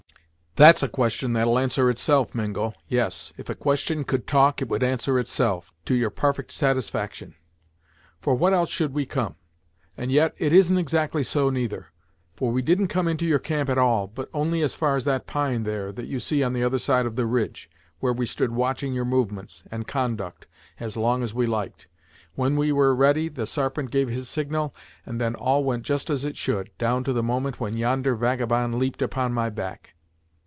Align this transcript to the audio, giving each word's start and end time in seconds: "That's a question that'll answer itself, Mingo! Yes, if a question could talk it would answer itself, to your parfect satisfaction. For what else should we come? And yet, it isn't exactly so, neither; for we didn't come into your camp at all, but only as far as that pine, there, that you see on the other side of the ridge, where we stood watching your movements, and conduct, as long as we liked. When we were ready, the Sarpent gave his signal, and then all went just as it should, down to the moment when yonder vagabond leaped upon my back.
"That's 0.57 0.83
a 0.83 0.89
question 0.89 1.31
that'll 1.31 1.57
answer 1.57 1.89
itself, 1.89 2.35
Mingo! 2.35 2.73
Yes, 2.89 3.31
if 3.37 3.47
a 3.49 3.55
question 3.55 4.03
could 4.03 4.27
talk 4.27 4.61
it 4.61 4.67
would 4.67 4.83
answer 4.83 5.17
itself, 5.17 5.71
to 5.85 5.95
your 5.95 6.09
parfect 6.09 6.51
satisfaction. 6.51 7.35
For 8.19 8.35
what 8.35 8.51
else 8.51 8.69
should 8.69 8.93
we 8.93 9.05
come? 9.05 9.35
And 9.95 10.11
yet, 10.11 10.33
it 10.37 10.51
isn't 10.51 10.77
exactly 10.77 11.23
so, 11.23 11.49
neither; 11.49 11.87
for 12.35 12.51
we 12.51 12.61
didn't 12.61 12.89
come 12.89 13.07
into 13.07 13.25
your 13.25 13.39
camp 13.39 13.69
at 13.69 13.77
all, 13.77 14.07
but 14.07 14.27
only 14.33 14.61
as 14.61 14.75
far 14.75 14.97
as 14.97 15.05
that 15.05 15.25
pine, 15.25 15.63
there, 15.63 15.89
that 15.93 16.07
you 16.07 16.19
see 16.19 16.43
on 16.43 16.51
the 16.51 16.63
other 16.65 16.79
side 16.79 17.05
of 17.05 17.15
the 17.15 17.25
ridge, 17.25 17.69
where 18.01 18.11
we 18.13 18.25
stood 18.25 18.51
watching 18.51 18.91
your 18.93 19.05
movements, 19.05 19.63
and 19.71 19.87
conduct, 19.87 20.47
as 20.81 20.97
long 20.97 21.23
as 21.23 21.33
we 21.33 21.45
liked. 21.45 21.87
When 22.35 22.57
we 22.57 22.73
were 22.73 22.93
ready, 22.93 23.29
the 23.29 23.45
Sarpent 23.45 23.89
gave 23.89 24.09
his 24.09 24.27
signal, 24.27 24.75
and 25.05 25.19
then 25.21 25.33
all 25.33 25.63
went 25.63 25.83
just 25.83 26.09
as 26.09 26.25
it 26.25 26.35
should, 26.35 26.71
down 26.77 27.05
to 27.05 27.13
the 27.13 27.23
moment 27.23 27.61
when 27.61 27.77
yonder 27.77 28.15
vagabond 28.15 28.75
leaped 28.77 29.01
upon 29.01 29.31
my 29.33 29.49
back. 29.49 29.93